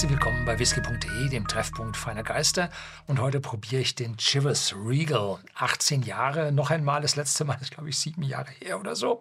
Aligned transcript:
Herzlich 0.00 0.18
willkommen 0.18 0.46
bei 0.46 0.58
whisky.de, 0.58 1.28
dem 1.28 1.46
Treffpunkt 1.46 1.94
feiner 1.94 2.22
Geister. 2.22 2.70
Und 3.06 3.20
heute 3.20 3.38
probiere 3.38 3.82
ich 3.82 3.94
den 3.94 4.16
Chivas 4.16 4.74
Regal. 4.74 5.40
18 5.54 6.04
Jahre, 6.04 6.52
noch 6.52 6.70
einmal, 6.70 7.02
das 7.02 7.16
letzte 7.16 7.44
Mal 7.44 7.58
ist, 7.60 7.72
glaube 7.72 7.90
ich, 7.90 7.98
sieben 7.98 8.22
Jahre 8.22 8.50
her 8.50 8.80
oder 8.80 8.96
so. 8.96 9.20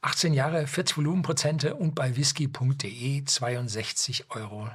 18 0.00 0.32
Jahre, 0.32 0.66
40 0.66 0.96
Volumenprozente 0.96 1.74
und 1.74 1.94
bei 1.94 2.16
whisky.de 2.16 3.20
62,90 3.20 4.24
Euro. 4.30 4.70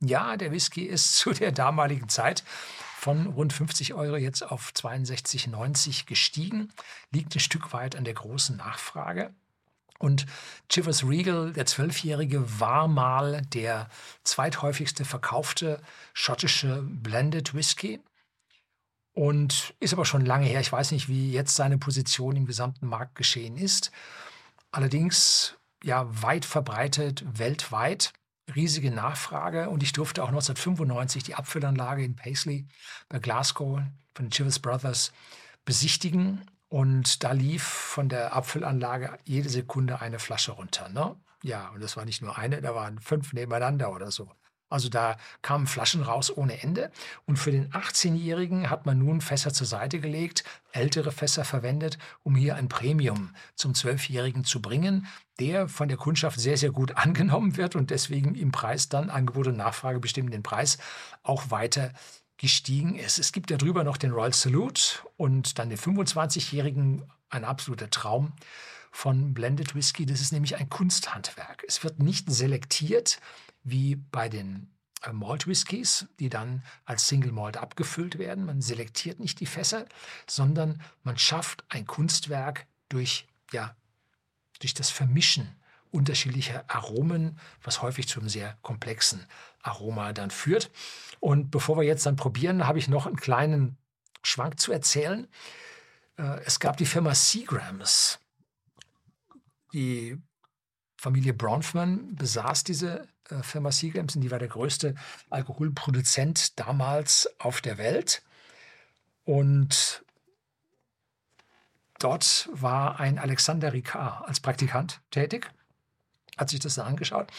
Ja, 0.00 0.36
der 0.36 0.50
Whisky 0.50 0.82
ist 0.82 1.12
zu 1.16 1.30
der 1.30 1.52
damaligen 1.52 2.08
Zeit 2.08 2.42
von 2.98 3.28
rund 3.28 3.52
50 3.52 3.94
Euro 3.94 4.16
jetzt 4.16 4.42
auf 4.42 4.72
62,90 4.74 6.06
gestiegen, 6.06 6.72
liegt 7.12 7.36
ein 7.36 7.38
Stück 7.38 7.72
weit 7.72 7.94
an 7.94 8.02
der 8.02 8.14
großen 8.14 8.56
Nachfrage. 8.56 9.32
Und 9.98 10.26
Chivas 10.68 11.04
Regal, 11.06 11.52
der 11.52 11.66
Zwölfjährige, 11.66 12.60
war 12.60 12.88
mal 12.88 13.42
der 13.52 13.88
zweithäufigste 14.24 15.04
verkaufte 15.04 15.80
schottische 16.12 16.82
Blended 16.82 17.54
Whisky 17.54 18.00
und 19.12 19.74
ist 19.80 19.92
aber 19.92 20.04
schon 20.04 20.26
lange 20.26 20.46
her. 20.46 20.60
Ich 20.60 20.72
weiß 20.72 20.90
nicht, 20.90 21.08
wie 21.08 21.32
jetzt 21.32 21.54
seine 21.54 21.78
Position 21.78 22.36
im 22.36 22.46
gesamten 22.46 22.86
Markt 22.86 23.14
geschehen 23.14 23.56
ist. 23.56 23.92
Allerdings 24.72 25.56
ja 25.82 26.06
weit 26.22 26.44
verbreitet 26.44 27.24
weltweit, 27.38 28.12
riesige 28.54 28.90
Nachfrage 28.90 29.70
und 29.70 29.82
ich 29.82 29.92
durfte 29.92 30.22
auch 30.22 30.28
1995 30.28 31.22
die 31.22 31.34
Abfüllanlage 31.34 32.04
in 32.04 32.16
Paisley 32.16 32.66
bei 33.08 33.20
Glasgow 33.20 33.80
von 34.14 34.30
Chivas 34.30 34.58
Brothers 34.58 35.12
besichtigen 35.64 36.44
und 36.74 37.22
da 37.22 37.30
lief 37.30 37.62
von 37.62 38.08
der 38.08 38.32
Abfüllanlage 38.32 39.16
jede 39.22 39.48
Sekunde 39.48 40.00
eine 40.00 40.18
Flasche 40.18 40.50
runter. 40.50 40.88
Ne? 40.88 41.14
Ja, 41.44 41.68
und 41.68 41.80
das 41.80 41.96
war 41.96 42.04
nicht 42.04 42.20
nur 42.20 42.36
eine, 42.36 42.60
da 42.60 42.74
waren 42.74 42.98
fünf 42.98 43.32
nebeneinander 43.32 43.92
oder 43.92 44.10
so. 44.10 44.28
Also 44.70 44.88
da 44.88 45.16
kamen 45.40 45.68
Flaschen 45.68 46.02
raus 46.02 46.36
ohne 46.36 46.60
Ende. 46.64 46.90
Und 47.26 47.38
für 47.38 47.52
den 47.52 47.70
18-Jährigen 47.70 48.70
hat 48.70 48.86
man 48.86 48.98
nun 48.98 49.20
Fässer 49.20 49.52
zur 49.52 49.68
Seite 49.68 50.00
gelegt, 50.00 50.42
ältere 50.72 51.12
Fässer 51.12 51.44
verwendet, 51.44 51.96
um 52.24 52.34
hier 52.34 52.56
ein 52.56 52.68
Premium 52.68 53.36
zum 53.54 53.74
12-Jährigen 53.74 54.42
zu 54.42 54.60
bringen, 54.60 55.06
der 55.38 55.68
von 55.68 55.86
der 55.86 55.96
Kundschaft 55.96 56.40
sehr, 56.40 56.56
sehr 56.56 56.72
gut 56.72 56.96
angenommen 56.96 57.56
wird 57.56 57.76
und 57.76 57.90
deswegen 57.90 58.34
im 58.34 58.50
Preis 58.50 58.88
dann 58.88 59.10
Angebot 59.10 59.46
und 59.46 59.56
Nachfrage 59.56 60.00
bestimmen 60.00 60.32
den 60.32 60.42
Preis 60.42 60.78
auch 61.22 61.52
weiter 61.52 61.92
gestiegen 62.36 62.96
ist. 62.96 63.20
Es 63.20 63.30
gibt 63.30 63.52
darüber 63.52 63.84
noch 63.84 63.96
den 63.96 64.10
Royal 64.10 64.32
Salute 64.32 65.03
und 65.16 65.58
dann 65.58 65.68
den 65.68 65.78
25-Jährigen, 65.78 67.04
ein 67.30 67.44
absoluter 67.44 67.90
Traum 67.90 68.32
von 68.90 69.34
Blended 69.34 69.74
Whisky. 69.74 70.06
Das 70.06 70.20
ist 70.20 70.32
nämlich 70.32 70.56
ein 70.56 70.68
Kunsthandwerk. 70.68 71.64
Es 71.66 71.82
wird 71.82 71.98
nicht 71.98 72.30
selektiert 72.30 73.20
wie 73.64 73.96
bei 73.96 74.28
den 74.28 74.70
äh, 75.02 75.12
Malt 75.12 75.46
Whiskys, 75.46 76.06
die 76.20 76.28
dann 76.28 76.62
als 76.84 77.08
Single 77.08 77.32
Malt 77.32 77.56
abgefüllt 77.56 78.18
werden. 78.18 78.44
Man 78.44 78.60
selektiert 78.60 79.20
nicht 79.20 79.40
die 79.40 79.46
Fässer, 79.46 79.86
sondern 80.26 80.80
man 81.02 81.18
schafft 81.18 81.64
ein 81.68 81.86
Kunstwerk 81.86 82.66
durch, 82.88 83.26
ja, 83.52 83.74
durch 84.60 84.74
das 84.74 84.90
Vermischen 84.90 85.56
unterschiedlicher 85.90 86.64
Aromen, 86.68 87.38
was 87.62 87.80
häufig 87.80 88.08
zu 88.08 88.18
einem 88.18 88.28
sehr 88.28 88.58
komplexen 88.62 89.24
Aroma 89.62 90.12
dann 90.12 90.30
führt. 90.30 90.70
Und 91.20 91.50
bevor 91.50 91.76
wir 91.76 91.84
jetzt 91.84 92.04
dann 92.04 92.16
probieren, 92.16 92.66
habe 92.66 92.78
ich 92.78 92.88
noch 92.88 93.06
einen 93.06 93.16
kleinen 93.16 93.76
Schwank 94.26 94.60
zu 94.60 94.72
erzählen. 94.72 95.28
Äh, 96.16 96.40
es 96.44 96.60
gab 96.60 96.76
die 96.76 96.86
Firma 96.86 97.14
Seagrams. 97.14 98.18
Die 99.72 100.16
Familie 100.96 101.34
Bronfman 101.34 102.14
besaß 102.14 102.64
diese 102.64 103.08
äh, 103.30 103.42
Firma 103.42 103.70
Seagrams 103.70 104.16
und 104.16 104.22
die 104.22 104.30
war 104.30 104.38
der 104.38 104.48
größte 104.48 104.94
Alkoholproduzent 105.30 106.58
damals 106.58 107.28
auf 107.38 107.60
der 107.60 107.78
Welt. 107.78 108.22
Und 109.24 110.04
dort 111.98 112.48
war 112.52 113.00
ein 113.00 113.18
Alexander 113.18 113.72
Ricard 113.72 114.28
als 114.28 114.40
Praktikant 114.40 115.00
tätig 115.10 115.50
hat 116.36 116.50
sich 116.50 116.60
das 116.60 116.74
dann 116.74 116.86
angeschaut. 116.86 117.30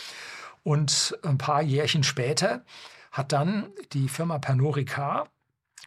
Und 0.64 1.18
ein 1.24 1.38
paar 1.38 1.62
Jährchen 1.62 2.04
später 2.04 2.64
hat 3.12 3.32
dann 3.32 3.72
die 3.94 4.10
Firma 4.10 4.40
Pernod 4.40 4.78
Ricard, 4.78 5.30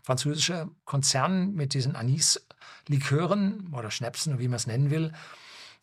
französischer 0.08 0.70
Konzern 0.86 1.52
mit 1.52 1.74
diesen 1.74 1.94
Anis-Likören 1.94 3.74
oder 3.74 3.90
Schnäpsen, 3.90 4.38
wie 4.38 4.48
man 4.48 4.56
es 4.56 4.66
nennen 4.66 4.88
will, 4.90 5.12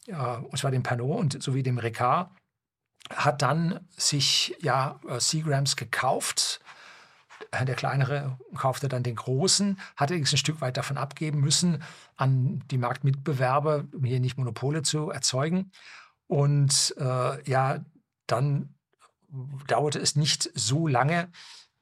und 0.07 0.57
zwar 0.57 0.71
dem 0.71 0.81
Pernod 0.81 1.19
und 1.19 1.43
sowie 1.43 1.61
dem 1.61 1.77
Ricard, 1.77 2.31
hat 3.11 3.43
dann 3.43 3.87
sich 3.95 4.55
ja 4.61 4.99
äh, 5.07 5.19
Seagrams 5.19 5.75
gekauft. 5.75 6.59
Der 7.51 7.75
kleinere 7.75 8.39
kaufte 8.55 8.89
dann 8.89 9.03
den 9.03 9.13
großen, 9.15 9.79
hat 9.95 10.09
allerdings 10.09 10.33
ein 10.33 10.37
Stück 10.37 10.59
weit 10.59 10.77
davon 10.77 10.97
abgeben 10.97 11.39
müssen 11.39 11.83
an 12.15 12.63
die 12.71 12.79
Marktmitbewerber, 12.79 13.85
um 13.93 14.03
hier 14.05 14.19
nicht 14.19 14.39
Monopole 14.39 14.81
zu 14.81 15.11
erzeugen. 15.11 15.71
Und 16.25 16.95
äh, 16.97 17.47
ja, 17.47 17.85
dann 18.25 18.73
dauerte 19.67 19.99
es 19.99 20.15
nicht 20.15 20.49
so 20.55 20.87
lange 20.87 21.29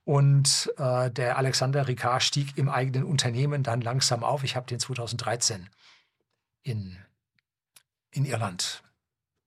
und 0.05 0.71
äh, 0.77 1.09
der 1.11 1.37
Alexander 1.37 1.87
Ricard 1.87 2.23
stieg 2.23 2.57
im 2.57 2.69
eigenen 2.69 3.05
Unternehmen 3.05 3.63
dann 3.63 3.81
langsam 3.81 4.23
auf. 4.23 4.43
Ich 4.43 4.55
habe 4.55 4.67
den 4.67 4.79
2013 4.79 5.69
in, 6.63 6.97
in 8.11 8.25
Irland, 8.25 8.83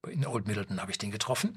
in 0.06 0.26
Old 0.26 0.46
Middleton 0.46 0.80
habe 0.80 0.90
ich 0.90 0.98
den 0.98 1.10
getroffen. 1.10 1.56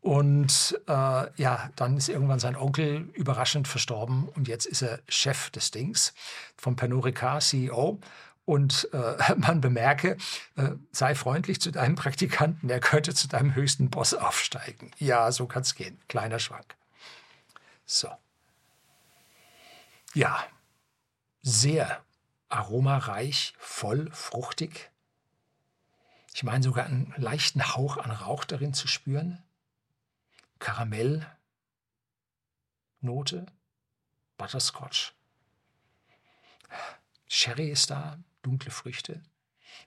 Und 0.00 0.78
äh, 0.86 0.92
ja, 1.40 1.70
dann 1.76 1.96
ist 1.96 2.10
irgendwann 2.10 2.38
sein 2.38 2.56
Onkel 2.56 3.08
überraschend 3.14 3.66
verstorben 3.66 4.28
und 4.28 4.48
jetzt 4.48 4.66
ist 4.66 4.82
er 4.82 5.00
Chef 5.08 5.48
des 5.48 5.70
Dings 5.70 6.12
vom 6.58 6.76
Pernod 6.76 7.06
Ricard, 7.06 7.42
CEO 7.42 7.98
und 8.44 8.88
äh, 8.92 9.34
man 9.36 9.62
bemerke, 9.62 10.18
äh, 10.56 10.72
sei 10.92 11.14
freundlich 11.14 11.58
zu 11.60 11.70
deinem 11.70 11.94
Praktikanten, 11.94 12.68
der 12.68 12.80
könnte 12.80 13.14
zu 13.14 13.28
deinem 13.28 13.54
höchsten 13.54 13.88
Boss 13.88 14.12
aufsteigen. 14.12 14.90
Ja, 14.98 15.32
so 15.32 15.46
kann 15.46 15.62
es 15.62 15.74
gehen. 15.74 15.98
Kleiner 16.08 16.38
Schwank. 16.38 16.76
So. 17.84 18.10
Ja, 20.14 20.46
sehr 21.42 22.04
aromareich, 22.48 23.54
voll, 23.58 24.10
fruchtig. 24.12 24.90
Ich 26.34 26.42
meine 26.42 26.64
sogar 26.64 26.86
einen 26.86 27.12
leichten 27.16 27.74
Hauch 27.74 27.96
an 27.96 28.10
Rauch 28.10 28.44
darin 28.44 28.74
zu 28.74 28.88
spüren. 28.88 29.42
Karamellnote, 30.58 31.26
Butterscotch. 34.36 35.12
Sherry 37.28 37.70
ist 37.70 37.90
da, 37.90 38.18
dunkle 38.42 38.70
Früchte. 38.70 39.22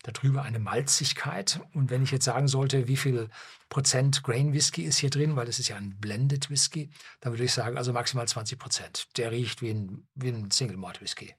Darüber 0.04 0.44
eine 0.44 0.60
Malzigkeit. 0.60 1.60
Und 1.74 1.90
wenn 1.90 2.04
ich 2.04 2.12
jetzt 2.12 2.26
sagen 2.26 2.48
sollte, 2.48 2.88
wie 2.88 2.98
viel 2.98 3.30
Prozent 3.70 4.24
Grain 4.24 4.54
Whisky 4.54 4.84
ist 4.84 4.98
hier 4.98 5.10
drin, 5.10 5.36
weil 5.36 5.48
es 5.48 5.60
ist 5.60 5.68
ja 5.68 5.76
ein 5.76 6.00
Blended 6.00 6.50
Whisky, 6.50 6.90
dann 7.20 7.34
würde 7.34 7.44
ich 7.44 7.54
sagen, 7.54 7.78
also 7.78 7.94
maximal 7.94 8.28
20 8.28 8.58
Prozent. 8.58 9.08
Der 9.18 9.32
riecht 9.32 9.62
wie 9.62 9.72
ein, 9.72 10.08
wie 10.16 10.30
ein 10.30 10.52
Single 10.52 10.78
Malt 10.78 11.02
Whisky. 11.02 11.36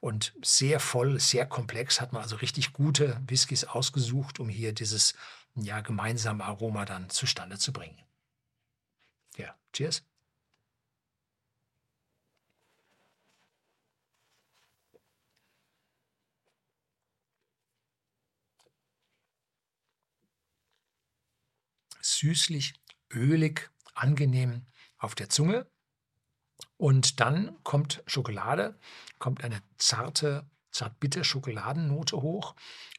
Und 0.00 0.32
sehr 0.42 0.80
voll, 0.80 1.20
sehr 1.20 1.46
komplex, 1.46 2.00
hat 2.00 2.12
man 2.12 2.22
also 2.22 2.36
richtig 2.36 2.72
gute 2.72 3.20
Whiskys 3.26 3.64
ausgesucht, 3.64 4.40
um 4.40 4.48
hier 4.48 4.72
dieses 4.72 5.14
ja, 5.54 5.80
gemeinsame 5.80 6.44
Aroma 6.44 6.86
dann 6.86 7.10
zustande 7.10 7.58
zu 7.58 7.72
bringen. 7.72 8.00
Ja, 9.36 9.54
cheers. 9.72 10.02
Süßlich, 22.20 22.74
ölig, 23.12 23.70
angenehm 23.94 24.66
auf 24.98 25.14
der 25.14 25.28
Zunge. 25.28 25.66
Und 26.76 27.20
dann 27.20 27.56
kommt 27.62 28.02
Schokolade, 28.06 28.78
kommt 29.18 29.42
eine 29.42 29.60
zarte, 29.78 30.46
zart-bitter 30.70 31.24
Schokoladennote 31.24 32.20
hoch. 32.22 32.54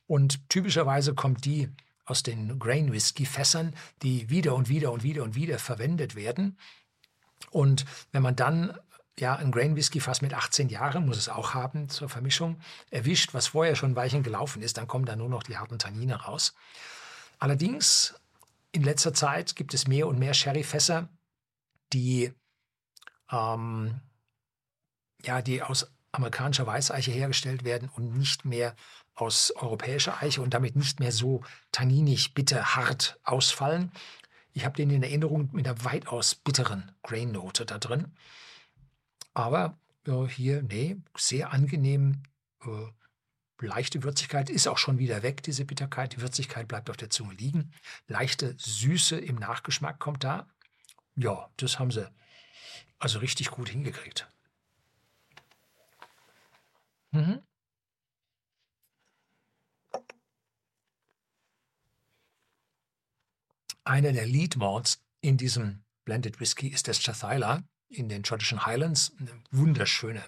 Und 0.07 0.49
typischerweise 0.49 1.13
kommt 1.13 1.45
die 1.45 1.69
aus 2.05 2.23
den 2.23 2.59
Grain 2.59 2.91
Whisky 2.91 3.25
Fässern, 3.25 3.75
die 4.01 4.29
wieder 4.29 4.55
und 4.55 4.69
wieder 4.69 4.91
und 4.91 5.03
wieder 5.03 5.23
und 5.23 5.35
wieder 5.35 5.59
verwendet 5.59 6.15
werden. 6.15 6.57
Und 7.49 7.85
wenn 8.11 8.21
man 8.21 8.35
dann 8.35 8.77
ja, 9.19 9.35
ein 9.35 9.51
Grain 9.51 9.75
Whisky 9.75 9.99
Fass 9.99 10.21
mit 10.21 10.33
18 10.33 10.69
Jahren 10.69 11.05
muss 11.05 11.17
es 11.17 11.29
auch 11.29 11.53
haben 11.53 11.89
zur 11.89 12.09
Vermischung, 12.09 12.59
erwischt, 12.89 13.33
was 13.33 13.47
vorher 13.47 13.75
schon 13.75 13.95
weichen 13.95 14.23
gelaufen 14.23 14.61
ist, 14.61 14.77
dann 14.77 14.87
kommen 14.87 15.05
da 15.05 15.15
nur 15.15 15.29
noch 15.29 15.43
die 15.43 15.57
harten 15.57 15.79
Tannine 15.79 16.15
raus. 16.15 16.55
Allerdings 17.37 18.15
in 18.71 18.83
letzter 18.83 19.13
Zeit 19.13 19.55
gibt 19.55 19.73
es 19.73 19.87
mehr 19.87 20.07
und 20.07 20.19
mehr 20.19 20.33
Sherryfässer, 20.33 21.09
die, 21.93 22.33
ähm, 23.31 23.99
ja, 25.23 25.41
die 25.41 25.61
aus 25.61 25.91
amerikanischer 26.11 26.67
Weißeiche 26.67 27.11
hergestellt 27.11 27.63
werden 27.63 27.89
und 27.89 28.17
nicht 28.17 28.45
mehr 28.45 28.75
aus 29.15 29.51
europäischer 29.51 30.21
Eiche 30.21 30.41
und 30.41 30.53
damit 30.53 30.75
nicht 30.75 30.99
mehr 30.99 31.11
so 31.11 31.43
tanninig, 31.71 32.33
bitter, 32.33 32.75
hart 32.75 33.19
ausfallen. 33.23 33.91
Ich 34.53 34.65
habe 34.65 34.75
den 34.75 34.89
in 34.89 35.03
Erinnerung 35.03 35.49
mit 35.53 35.67
einer 35.67 35.83
weitaus 35.85 36.35
bitteren 36.35 36.91
Grain-Note 37.03 37.65
da 37.65 37.77
drin. 37.77 38.13
Aber 39.33 39.77
äh, 40.07 40.25
hier, 40.27 40.63
nee, 40.63 40.97
sehr 41.15 41.53
angenehm. 41.53 42.23
Äh, 42.65 42.87
leichte 43.67 44.03
Würzigkeit 44.03 44.49
ist 44.49 44.67
auch 44.67 44.77
schon 44.77 44.97
wieder 44.97 45.23
weg, 45.23 45.43
diese 45.43 45.65
Bitterkeit. 45.65 46.13
Die 46.13 46.21
Würzigkeit 46.21 46.67
bleibt 46.67 46.89
auf 46.89 46.97
der 46.97 47.09
Zunge 47.09 47.33
liegen. 47.35 47.71
Leichte 48.07 48.55
Süße 48.57 49.17
im 49.17 49.35
Nachgeschmack 49.35 49.99
kommt 49.99 50.23
da. 50.23 50.47
Ja, 51.15 51.49
das 51.57 51.79
haben 51.79 51.91
sie 51.91 52.09
also 52.99 53.19
richtig 53.19 53.51
gut 53.51 53.69
hingekriegt. 53.69 54.27
Mhm. 57.11 57.41
Einer 63.83 64.13
der 64.13 64.25
Lead 64.25 64.55
Malts 64.57 65.03
in 65.21 65.37
diesem 65.37 65.83
Blended 66.05 66.39
Whisky 66.39 66.67
ist 66.67 66.87
der 66.87 66.93
Strathyla 66.93 67.63
in 67.89 68.09
den 68.09 68.23
schottischen 68.23 68.65
Highlands. 68.65 69.11
Eine 69.19 69.43
wunderschöne 69.51 70.23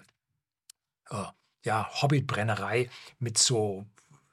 äh, 1.10 1.24
ja, 1.64 1.90
Hobbit-Brennerei 2.00 2.88
mit 3.18 3.38
so, 3.38 3.86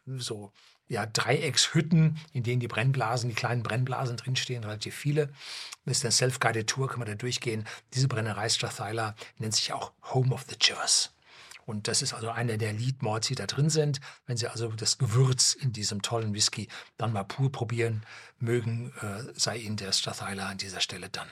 so 0.06 0.52
ja, 0.88 1.06
Dreieckshütten, 1.06 2.20
in 2.34 2.44
denen 2.44 2.60
die 2.60 2.68
Brennblasen, 2.68 3.30
die 3.30 3.36
kleinen 3.36 3.64
Brennblasen 3.64 4.18
drinstehen, 4.18 4.64
relativ 4.64 4.94
viele. 4.94 5.30
Mit 5.86 6.04
der 6.04 6.12
Self-Guided 6.12 6.68
Tour 6.68 6.90
kann 6.90 7.00
man 7.00 7.08
da 7.08 7.16
durchgehen. 7.16 7.66
Diese 7.94 8.10
Brennerei 8.10 8.50
Strathyla 8.50 9.16
nennt 9.38 9.56
sich 9.56 9.72
auch 9.72 9.94
Home 10.14 10.34
of 10.34 10.46
the 10.50 10.58
Chivers. 10.58 11.14
Und 11.66 11.88
das 11.88 12.02
ist 12.02 12.14
also 12.14 12.30
einer 12.30 12.58
der 12.58 12.74
Lead 12.74 13.02
Malts, 13.04 13.28
die 13.28 13.36
da 13.36 13.46
drin 13.46 13.70
sind. 13.70 14.02
Wenn 14.26 14.36
Sie 14.36 14.48
also 14.48 14.68
das 14.68 14.98
Gewürz 14.98 15.54
in 15.54 15.72
diesem 15.72 16.02
tollen 16.02 16.34
Whisky 16.34 16.68
dann 16.98 17.14
mal 17.14 17.24
pur 17.24 17.52
probieren 17.52 18.06
mögen, 18.40 18.92
äh, 19.02 19.32
sei 19.34 19.58
Ihnen 19.58 19.78
der 19.78 19.94
Strathyla 19.94 20.50
an 20.50 20.58
dieser 20.58 20.82
Stelle 20.82 21.10
dann 21.10 21.30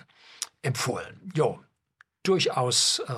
empfohlen. 0.61 1.31
Jo, 1.35 1.61
durchaus 2.23 2.99
äh, 2.99 3.13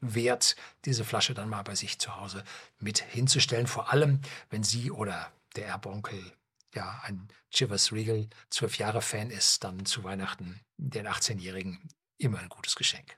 wert, 0.00 0.56
diese 0.84 1.04
Flasche 1.04 1.34
dann 1.34 1.48
mal 1.48 1.62
bei 1.62 1.74
sich 1.74 1.98
zu 1.98 2.16
Hause 2.16 2.44
mit 2.78 2.98
hinzustellen. 2.98 3.66
Vor 3.66 3.92
allem, 3.92 4.20
wenn 4.50 4.62
Sie 4.62 4.90
oder 4.90 5.32
der 5.56 5.66
Erbonkel 5.66 6.32
ja 6.74 7.00
ein 7.04 7.28
Chivas 7.50 7.92
Regal 7.92 8.28
zwölf 8.50 8.78
Jahre 8.78 9.00
Fan 9.00 9.30
ist, 9.30 9.64
dann 9.64 9.86
zu 9.86 10.04
Weihnachten 10.04 10.60
den 10.76 11.06
18-Jährigen 11.06 11.88
immer 12.18 12.38
ein 12.38 12.48
gutes 12.48 12.74
Geschenk. 12.74 13.16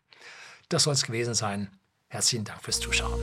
Das 0.69 0.85
soll 0.85 0.95
es 0.95 1.07
gewesen 1.07 1.35
sein. 1.35 1.71
Herzlichen 2.09 2.45
Dank 2.45 2.63
fürs 2.63 2.81
Zuschauen. 2.81 3.21